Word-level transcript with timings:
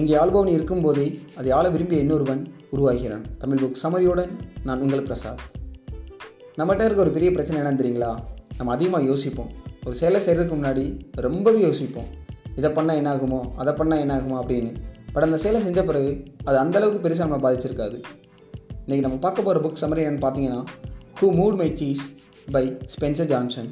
இங்கே 0.00 0.14
ஆள்பவன் 0.14 0.52
இருக்கும்போதே 0.56 1.06
அதை 1.38 1.50
ஆள 1.50 1.64
விரும்பிய 1.68 2.02
இன்னொருவன் 2.04 2.42
உருவாகிறான். 2.70 3.24
தமிழ் 3.38 3.60
புக் 3.62 3.80
சமரியுடன் 3.82 4.30
நான் 4.64 4.80
உங்கள் 4.80 5.02
பிரசாத். 5.02 5.42
நம்மகிட்ட 6.58 6.86
இருக்க 6.86 7.00
ஒரு 7.06 7.10
பெரிய 7.10 7.30
பிரச்சனை 7.30 7.58
என்னன்னு 7.62 7.80
தெரியுங்களா? 7.82 8.12
நம்ம 8.58 8.72
அதிகமாக 8.72 9.04
யோசிப்போம். 9.04 9.50
ஒரு 9.84 9.94
செயலை 9.94 10.20
செய்கிறதுக்கு 10.26 10.56
முன்னாடி 10.58 10.84
ரொம்பவே 11.26 11.60
யோசிப்போம். 11.60 12.08
இதை 12.56 12.70
பண்ணால் 12.70 12.98
என்ன 13.00 13.10
ஆகுமோ 13.14 13.40
அதை 13.56 13.74
பண்ணால் 13.74 14.02
என்ன 14.04 14.14
ஆகுமோ 14.16 14.36
அப்படின்னு. 14.42 14.72
பட் 15.12 15.22
அந்த 15.22 15.36
செயலை 15.36 15.60
செஞ்ச 15.62 15.80
பிறகு 15.84 16.10
அது 16.44 16.56
அந்தளவுக்கு 16.64 17.04
பெருசாக 17.04 17.26
நம்ம 17.28 17.40
பாதிச்சிருக்காது. 17.46 17.98
இன்றைக்கி 18.86 19.00
நம்ம 19.00 19.16
பார்க்க 19.16 19.42
போகிற 19.42 19.60
புக் 19.64 19.80
சமரி 19.82 20.02
என்னென்னு 20.04 20.24
பார்த்தீங்கன்னா 20.26 20.60
who 21.20 21.28
moved 21.40 21.56
my 21.62 21.70
cheese 21.74 22.02
by 22.50 22.64
Spencer 22.94 23.30
Johnson 23.32 23.70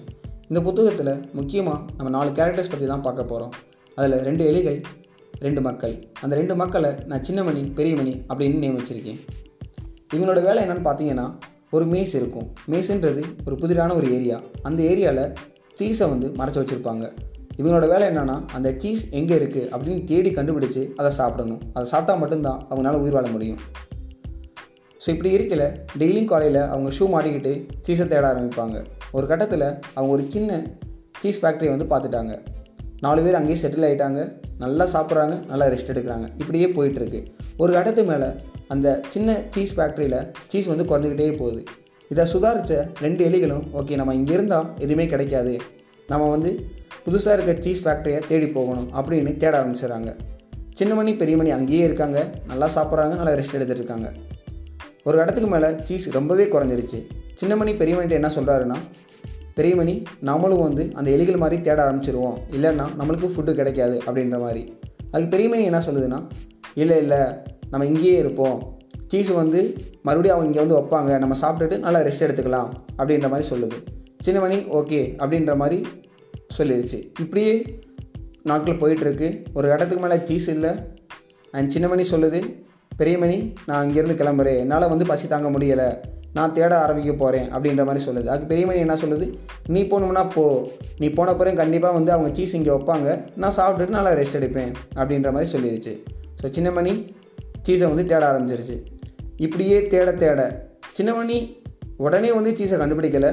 இந்த 0.48 0.61
புத்தகத்தில் 0.61 1.15
முக்கியமாக 1.33 1.79
நம்ம 1.97 2.11
நாலு 2.16 2.30
கேரக்டர்ஸ் 2.30 2.71
பற்றி 2.71 2.87
தான் 2.87 3.07
பார்க்க 3.07 3.25
போகிறோம் 3.25 3.55
அதில் 3.98 4.23
ரெண்டு 4.29 4.43
எலிகள் 4.51 4.79
ரெண்டு 5.45 5.61
மக்கள். 5.67 5.95
அந்த 6.23 6.35
ரெண்டு 6.41 6.55
மக்களை 6.61 6.91
நான் 7.11 7.25
சின்னமணி 7.29 7.62
பெரியமணி 7.79 8.12
அப்படின்னு 8.31 8.62
நியமிச்சிருக்கேன் 8.65 9.21
இவங்களோட 10.15 10.41
வேலை 10.47 10.61
என்னென்னு 10.65 10.85
பார்த்தீங்கன்னா 10.89 11.27
ஒரு 11.77 11.85
மேஸ் 11.93 12.15
இருக்கும். 12.19 12.47
மேஸுன்றது 12.73 13.23
ஒரு 13.47 13.57
புதிரான 13.62 13.95
ஒரு 13.98 14.07
ஏரியா 14.17 14.39
அந்த 14.69 14.81
ஏரியாவில் 14.93 15.25
சீஸை 15.81 16.09
வந்து 16.12 16.29
மறைச்சி 16.41 16.61
வச்சுருப்பாங்க. 16.61 17.05
இவங்களோட 17.61 17.87
வேலை 17.93 18.05
என்னென்னா 18.11 18.37
அந்த 18.57 18.69
சீஸ் 18.83 19.05
எங்கே 19.19 19.34
இருக்குது 19.39 19.69
அப்படின்னு 19.75 20.03
தேடி 20.11 20.31
கண்டுபிடிச்சு 20.39 20.83
அதை 20.97 21.11
சாப்பிடணும். 21.21 21.62
அதை 21.75 21.87
சாப்பிட்டா 21.93 22.15
மட்டும்தான் 22.23 22.61
அவங்களால 22.70 23.01
உயிர் 23.05 23.17
வாழ 23.19 23.29
முடியும். 23.37 23.61
ஸோ 25.05 25.09
இப்படி 25.15 25.31
இருக்கல 25.39 25.65
டெய்லியும் 26.01 26.31
காலையில் 26.33 26.62
அவங்க 26.73 26.89
ஷூ 26.98 27.05
மாட்டிக்கிட்டு 27.12 27.53
சீஸை 27.87 28.07
தேட 28.09 28.25
ஆரம்பிப்பாங்க. 28.33 28.79
ஒரு 29.12 29.27
கட்டத்தில் 29.27 29.69
அவங்க 29.95 30.12
ஒரு 30.17 30.25
சின்ன 30.29 30.62
சீஸ் 31.23 31.41
ஃபேக்ட்ரியை 31.45 31.73
வந்து 31.77 31.91
பார்த்துட்டாங்க. 31.93 32.34
நாலு 33.05 33.21
பேர் 33.25 33.37
அங்கேயே 33.39 33.59
செட்டில் 33.63 33.87
ஆகிட்டாங்க 33.89 34.21
நல்லா 34.63 34.85
சாப்பிட்றாங்க 34.95 35.34
நல்லா 35.51 35.67
ரெஸ்ட் 35.75 35.93
எடுக்கிறாங்க. 35.93 36.27
இப்படியே 36.43 36.67
போயிட்டுருக்கு. 36.77 37.20
ஒரு 37.62 37.70
கட்டத்து 37.73 38.03
மேலே 38.05 38.29
அந்த 38.73 38.89
சின்ன 39.09 39.39
சீஸ் 39.51 39.73
ஃபேக்ட்ரியில் 39.77 40.19
சீஸ் 40.47 40.69
வந்து 40.73 40.84
குறைஞ்சிக்கிட்டே 40.91 41.37
போகுது. 41.37 41.62
இதை 42.09 42.25
சுதாரித்த 42.33 42.75
ரெண்டு 43.05 43.23
எலிகளும் 43.29 43.65
ஓகே 43.81 43.97
நம்ம 44.01 44.15
இங்கே 44.15 44.33
இருந்தால் 44.33 44.69
எதுவுமே 44.79 45.07
கிடைக்காது. 45.07 45.55
நம்ம 46.09 46.29
வந்து 46.31 46.53
புதுசாக 47.07 47.37
இருக்க 47.37 47.53
சீஸ் 47.61 47.83
ஃபேக்ட்ரியை 47.84 48.20
தேடி 48.29 48.48
போகணும் 48.59 48.89
அப்படின்னு 48.98 49.37
தேட 49.37 49.55
ஆரம்பிச்சிடுறாங்க. 49.62 50.12
சின்னமணி 50.79 51.12
பெரியமணி 51.17 51.51
அங்கேயே 51.51 51.85
இருக்காங்க. 51.85 52.19
நல்லா 52.47 52.69
சாப்பிட்றாங்க 52.77 53.14
நல்லா 53.20 53.35
ரெஸ்ட் 53.41 53.57
எடுத்துகிட்டு 53.59 53.83
இருக்காங்க. 53.83 54.11
ஒரு 55.05 55.19
இடத்துக்கு 55.19 55.51
மேலே 55.51 55.69
சீஸ் 55.83 56.07
ரொம்பவே 56.19 56.45
குறைஞ்சிருச்சு. 56.45 56.98
சின்னமணி 57.41 57.73
பெரியமணிட்ட 57.83 58.17
என்ன 58.20 58.31
சொல்கிறாருன்னா 58.37 58.79
பெரியமணி 59.61 59.94
நம்மளும் 60.28 60.62
வந்து 60.66 60.84
அந்த 60.98 61.11
எலிகள் 61.11 61.42
மாதிரி 61.42 61.62
தேட 61.62 61.78
ஆரம்பிச்சிருவோம். 61.86 62.36
இல்லைன்னா 62.56 62.86
நம்மளுக்கு 63.00 63.28
ஃபுட்டு 63.34 63.53
கிடைக்காது 63.61 63.97
அப்படின்ற 64.06 64.36
மாதிரி. 64.44 64.62
அதுக்கு 65.12 65.33
பெரியமணி 65.36 65.64
என்ன 65.64 65.80
சொல்லுதுன்னா 65.86 66.20
இல்லை 66.75 66.97
இல்லை 67.05 67.22
நம்ம 67.70 67.86
இங்கேயே 67.86 68.19
இருப்போம். 68.19 68.58
சீஸ் 69.06 69.28
வந்து 69.28 69.61
மறுபடியும் 70.02 70.36
அவங்க 70.36 70.61
இங்கே 70.61 70.72
வந்து 70.72 70.77
வைப்பாங்க. 70.78 71.19
நம்ம 71.19 71.36
சாப்பிட்டுட்டு 71.42 71.78
நல்லா 71.78 72.00
ரெஸ்ட் 72.00 72.27
எடுத்துக்கலாம். 72.27 72.70
அப்படின்ற 73.00 73.28
மாதிரி 73.33 73.48
சொல்லுது. 73.52 73.78
சின்னமணி 74.25 74.58
ஓகே 74.78 75.00
அப்படின்ற 75.22 75.56
மாதிரி 75.56 75.78
சொல்லிடுச்சு 76.58 76.98
இப்படியே 77.20 77.52
நாட்கள் 78.42 78.80
போயிட்டுருக்கு. 78.83 79.28
ஒரு 79.55 79.67
இடத்துக்கு 79.70 80.06
மேலே 80.06 80.20
சீஸ் 80.24 80.48
இல்லை. 80.48 80.70
அண்ட் 81.52 81.70
சின்னமணி 81.74 82.05
சொல்லுது 82.11 82.41
பெரியமணி 82.97 83.52
நான் 83.67 83.89
இங்கேருந்து 83.89 84.19
கிளம்புறேன். 84.22 84.58
என்னால் 84.64 84.92
வந்து 84.92 85.06
பசி 85.06 85.27
தாங்க 85.28 85.48
முடியலை. 85.58 85.89
நான் 86.36 86.53
தேட 86.56 86.73
ஆரம்பிக்க 86.84 87.12
போகிறேன் 87.12 87.48
அப்படின்ற 87.55 87.84
மாதிரி 87.89 88.03
சொல்லுது. 88.06 88.28
அதுக்கு 88.33 88.50
பெரியமணி 88.53 88.81
என்ன 88.84 88.97
சொல்லுது? 89.03 89.27
நீ 89.75 89.83
போகணும்னா 89.92 90.23
போ. 90.34 90.45
நீ 90.98 91.09
போன 91.19 91.34
பிறகு 91.41 91.61
கண்டிப்பாக 91.62 91.97
வந்து 91.98 92.12
அவங்க 92.17 92.31
சீஸ் 92.39 92.55
இங்கே 92.59 92.73
வைப்பாங்க. 92.75 93.09
நான் 93.42 93.56
சாப்பிட்டுட்டு 93.56 93.97
நல்லா 93.98 94.12
ரெஸ்ட் 94.20 94.39
எடுப்பேன் 94.41 94.73
அப்படின்ற 95.01 95.33
மாதிரி 95.36 95.51
சொல்லிடுச்சு 95.55 95.95
ஸோ 96.42 96.48
சின்னமணி 96.56 96.92
சீஸை 97.69 97.86
வந்து 97.92 98.05
தேட 98.11 98.23
ஆரம்பிச்சிருச்சு. 98.33 98.77
இப்படியே 99.46 99.79
தேட 99.95 100.13
தேட. 100.24 100.41
சின்னமணி 100.98 101.39
உடனே 102.07 102.33
வந்து 102.36 102.51
சீஸை 102.58 102.77
கண்டுபிடிக்கலை. 102.83 103.33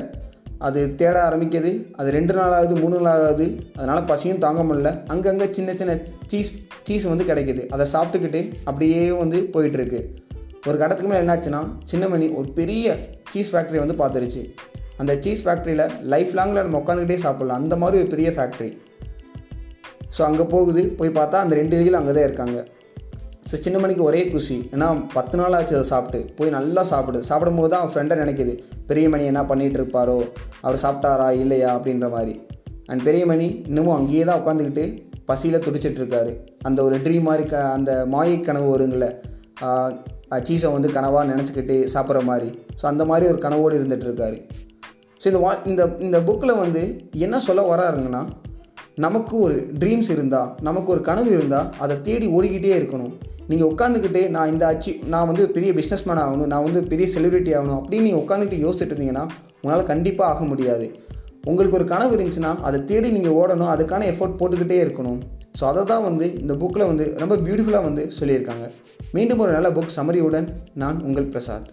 அது 0.68 0.80
தேட 1.00 1.16
ஆரம்பிக்குது. 1.30 1.72
அது 2.00 2.10
ரெண்டு 2.16 2.34
நாள் 2.34 2.54
ஆகுது 2.60 2.76
மூணு 2.84 3.00
நாள் 3.08 3.24
ஆகுது. 3.26 3.46
அதனால் 3.78 4.08
பசியும் 4.12 4.44
தாங்க 4.46 4.62
முடியல. 4.68 4.92
அங்கங்கே 5.14 5.48
சின்ன 5.58 5.76
சின்ன 5.82 5.94
சீஸ் 6.32 6.52
சீஸ் 6.88 7.06
வந்து 7.12 7.28
கிடைக்குது. 7.30 7.64
அதை 7.76 7.86
சாப்பிட்டுக்கிட்டு 7.94 8.42
அப்படியே 8.70 9.04
வந்து 9.12 9.40
போயிட்டுருக்கு 9.54 10.00
ஒரு 10.68 10.78
கடத்துக்கு 10.82 11.10
மேலே 11.10 11.22
என்னாச்சுன்னா 11.24 11.62
சின்னமணி 11.92 12.28
ஒரு 12.40 12.48
பெரிய 12.60 12.96
சீஸ் 13.34 13.52
ஃபேக்ட்ரி 13.54 13.80
வந்து 13.84 13.96
பார்த்துருச்சு. 14.02 14.42
அந்த 15.02 15.14
சீஸ் 15.24 15.44
ஃபேக்ட்ரியில் 15.46 15.84
லைஃப் 16.14 16.32
லாங்கில் 16.38 16.66
நம்ம 16.66 16.80
உட்காந்துக்கிட்டே 16.84 17.20
சாப்பிட்லாம். 17.26 17.62
அந்த 17.64 17.76
மாதிரி 17.82 18.02
ஒரு 18.04 18.10
பெரிய 18.14 18.30
ஃபேக்ட்ரி 18.38 18.70
ஸோ 20.16 20.22
அங்கே 20.28 20.46
போகுது 20.54 20.82
போய் 21.00 21.18
பார்த்தா 21.18 21.38
அந்த 21.46 21.54
ரெண்டு 21.60 21.76
எலிகள் 21.78 21.98
அங்கே 22.00 22.14
தான் 22.18 22.28
இருக்காங்க. 22.28 22.58
ஸோ 23.50 23.56
சின்ன 23.66 23.78
மணிக்கு 23.82 24.04
ஒரே 24.10 24.22
குஷி. 24.34 24.58
ஏன்னா 24.76 24.88
பத்து 25.16 25.36
நாள் 25.40 25.56
ஆச்சு 25.58 25.76
அதை 25.78 25.88
சாப்பிட்டு. 25.92 26.20
போய் 26.38 26.56
நல்லா 26.58 26.82
சாப்பிடு. 26.92 27.20
சாப்பிடும்போது 27.30 27.70
தான் 27.74 27.82
அவன் 27.82 27.94
ஃப்ரெண்டை 27.94 28.16
நினைக்கிது. 28.22 28.54
பெரிய 28.90 29.06
மணி 29.14 29.26
என்ன 29.32 29.42
பண்ணிகிட்டு 29.52 29.80
இருப்பாரோ? 29.82 30.18
அவர் 30.66 30.82
சாப்பிட்டாரா 30.84 31.30
இல்லையா? 31.44 31.70
அப்படின்ற 31.78 32.10
மாதிரி. 32.16 32.34
அண்ட் 32.92 33.04
பெரிய 33.08 33.24
மணி 33.32 33.48
இன்னமும் 33.70 33.98
அங்கேயே 34.00 34.26
தான் 34.30 34.42
உட்காந்துக்கிட்டு 34.42 34.86
பசியில் 35.30 35.64
துடிச்சிட்ருக்காரு 35.66 36.34
அந்த 36.68 36.80
ஒரு 36.88 36.98
ட்ரீம் 37.06 37.28
மாதிரி 37.30 37.46
க 37.54 37.56
அந்த 37.78 37.92
மாயை 38.14 38.38
கனவு 38.42 38.68
வருங்கள 38.74 39.08
சீஸை 40.48 40.72
வந்து 40.74 40.90
கனவாக 40.98 41.26
நினச்சிக்கிட்டு 41.34 41.76
சாப்பிட்ற 41.94 42.22
மாதிரி. 42.30 42.50
ஸோ 42.80 42.86
அந்த 42.92 43.06
மாதிரி 43.12 43.28
ஒரு 43.34 43.40
கனவோடு 43.46 43.78
இருந்துகிட்ருக்காரு 43.80 44.40
ஸோ 45.22 45.26
இந்த 45.32 45.40
வா 45.44 45.52
இந்த 45.72 45.84
இந்த 46.08 46.18
புக்கில் 46.26 46.60
வந்து 46.64 46.82
என்ன 47.26 47.40
சொல்ல 47.46 47.62
வராருங்கன்னா 47.70 48.22
நமக்கு 49.06 49.36
ஒரு 49.46 49.56
ட்ரீம்ஸ் 49.82 50.10
இருந்தால் 50.16 50.50
நமக்கு 50.68 50.90
ஒரு 50.94 51.02
கனவு 51.08 51.30
இருந்தால் 51.38 51.68
அதை 51.84 51.96
தேடி 52.08 52.28
ஓடிக்கிட்டே 52.38 52.72
இருக்கணும். 52.80 53.14
நீங்கள் 53.50 53.70
உட்காந்துக்கிட்டு 53.74 54.22
நான் 54.36 54.52
இந்த 54.54 54.64
அச்சீவ் 54.72 55.02
நான் 55.14 55.28
வந்து 55.30 55.44
பெரிய 55.56 55.72
பிஸ்னஸ்மேன் 55.80 56.22
ஆகணும் 56.24 56.52
நான் 56.54 56.66
வந்து 56.68 56.82
பெரிய 56.92 57.08
செலிபிரிட்டி 57.16 57.52
ஆகணும் 57.58 57.80
அப்படின்னு 57.80 58.08
நீங்கள் 58.08 58.24
உட்காந்துக்கிட்டு 58.24 58.64
யோசிச்சுட்டு 58.66 58.94
இருந்தீங்கன்னா 58.94 59.26
உங்களால் 59.62 59.90
கண்டிப்பாக 59.92 60.32
ஆக 60.34 60.46
முடியாது. 60.52 60.88
உங்களுக்கு 61.50 61.78
ஒரு 61.80 61.86
கனவு 61.94 62.16
இருந்துச்சுன்னா 62.18 62.54
அதை 62.68 62.80
தேடி 62.92 63.10
நீங்கள் 63.18 63.38
ஓடணும் 63.42 63.72
அதுக்கான 63.74 64.08
எஃபோர்ட் 64.14 64.40
போட்டுக்கிட்டே 64.40 64.80
இருக்கணும். 64.86 65.20
ஸோ 65.58 65.64
அதை 65.70 65.84
தான் 65.92 66.06
வந்து 66.08 66.26
இந்த 66.42 66.54
புக்கில் 66.62 66.90
வந்து 66.90 67.06
ரொம்ப 67.22 67.36
பியூட்டிஃபுல்லாக 67.46 67.88
வந்து 67.90 68.04
சொல்லியிருக்காங்க. 68.20 68.66
மீண்டும் 69.16 69.42
ஒரு 69.44 69.52
நல்ல 69.58 69.70
புக் 69.78 69.96
சமரியுடன் 69.96 70.48
நான் 70.82 70.98
உங்கள் 71.08 71.32
பிரசாத். 71.34 71.70